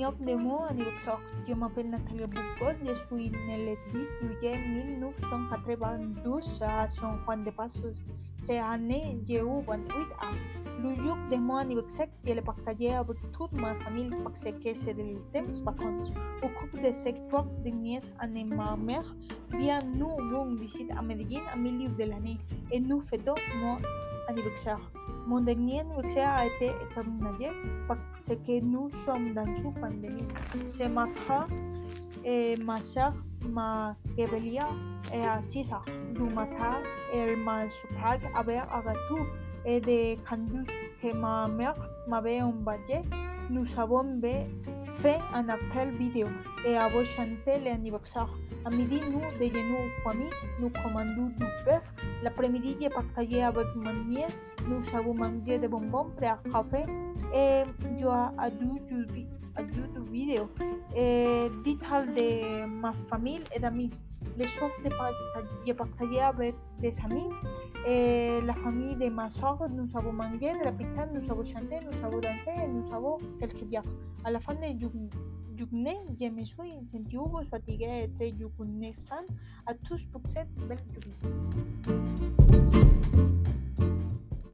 joc 0.00 0.16
de 0.24 0.34
mots 0.34 0.62
anniversaire. 0.68 1.20
Je 1.46 1.52
m'appelle 1.52 1.90
Nathalie 1.90 2.24
Boucos, 2.26 2.74
je 2.82 2.94
suis 3.06 3.30
née 3.30 3.76
le 3.92 3.92
10 3.92 4.08
juillet 4.20 4.56
1992 4.56 6.62
à 6.62 6.86
Juan 6.86 7.44
de 7.44 7.50
Pasos. 7.50 7.98
Cette 8.38 8.62
année, 8.62 9.18
j'ai 9.26 9.40
eu 9.40 9.62
28 9.66 9.68
ans. 9.68 10.38
Le 10.82 10.94
joc 11.02 11.18
de 11.30 11.36
mon 11.36 11.56
anniversaire, 11.56 12.06
je 12.26 12.40
partagé 12.40 12.94
avec 12.94 13.18
toute 13.32 13.52
ma 13.52 13.74
famille 13.74 14.10
parce 14.24 14.42
que 14.42 14.74
c'est 14.74 14.94
le. 14.94 15.18
Au 16.42 16.48
cours 16.48 16.80
de 16.82 16.92
ces 16.92 17.12
trois 17.28 17.46
dernières 17.62 18.02
années, 18.20 18.44
ma 18.44 18.76
mère 18.76 19.14
nous 19.52 20.56
visite 20.56 20.90
à 20.92 21.00
à 21.00 21.56
de 21.56 22.04
l'année 22.04 22.38
et 22.72 22.80
nous 22.80 23.02
anniversaire. 24.28 24.80
Mon 25.30 25.42
dernier 25.42 25.78
anniversaire 25.78 26.28
a 26.28 26.46
été 26.46 26.72
extraordinaire 26.82 27.54
parce 27.86 28.30
que 28.44 28.60
nous 28.60 28.90
sommes 28.90 29.32
dans 29.32 29.46
une 29.46 29.72
pandémie. 29.74 30.26
C'est 30.66 30.88
ma 30.88 31.06
frère 31.06 31.46
ma 32.64 32.80
soeur 32.82 33.12
m'a 33.48 33.94
réveillé 34.18 34.58
à 34.58 35.40
6 35.40 35.70
heures 35.70 35.84
du 36.16 36.22
matin. 36.34 36.82
Elle 37.14 37.36
m'a 37.36 37.68
surpris 37.68 38.26
avec 38.34 38.56
un 38.56 38.80
gâteau 38.80 39.22
et 39.64 39.80
des 39.80 40.18
candus 40.28 40.66
que 41.00 41.14
ma 41.14 41.46
mère 41.46 41.76
m'avait 42.08 42.42
envoyé. 42.42 43.02
Nous 43.50 43.66
avons 43.78 44.20
fait 44.96 45.20
un 45.32 45.48
appel 45.48 45.94
vidéo 45.96 46.26
et 46.66 46.76
avons 46.76 47.04
chanté 47.04 47.60
l'anniversaire. 47.64 48.36
À 48.64 48.70
midi, 48.70 49.00
nous 49.08 49.22
déjeunons 49.38 49.86
famille, 50.02 50.28
nous 50.60 50.70
commandons 50.70 51.28
du 51.38 51.46
bœuf. 51.64 51.84
L'après-midi. 52.24 52.88
Mangé 54.68 55.58
des 55.58 55.68
bonbons 55.68 56.10
prêts 56.16 56.26
à 56.26 56.40
café 56.52 56.84
du 57.96 57.98
jeux 57.98 58.08
à 58.08 58.48
jeux 58.50 60.10
vidéo. 60.10 60.48
Et 60.96 61.48
dites 61.64 61.80
de 61.80 62.66
ma 62.66 62.92
famille 63.08 63.40
et 63.54 63.60
d'amis. 63.60 64.02
Les 64.36 64.46
choses 64.46 64.70
que 64.84 64.90
j'ai 65.66 65.74
partagé 65.74 66.20
avec 66.20 66.54
des 66.80 66.94
amis. 67.04 67.28
Et 67.86 68.40
la 68.42 68.54
famille 68.54 68.94
de 68.96 69.08
ma 69.08 69.30
soeur, 69.30 69.58
nous 69.70 69.88
avons 69.96 70.12
mangé 70.12 70.52
de 70.52 70.64
la 70.64 70.72
pizza, 70.72 71.06
nous 71.06 71.30
avons 71.30 71.44
chanté, 71.44 71.80
nous 71.80 72.04
avons 72.04 72.20
dansé 72.20 72.50
et 72.62 72.68
nous 72.68 72.92
avons 72.92 73.18
quelques 73.38 73.64
bières. 73.64 73.82
À 74.24 74.30
la 74.30 74.40
fin 74.40 74.54
de 74.54 74.60
journée, 75.58 75.98
je 76.20 76.26
me 76.26 76.44
suis 76.44 76.56
senti 76.90 77.16
fatiguée 77.50 78.04
et 78.04 78.10
très 78.16 78.44
reconnaissante 78.44 79.26
à 79.66 79.74
tous 79.74 80.06
pour 80.06 80.20
cette 80.28 80.52
belle. 80.68 80.78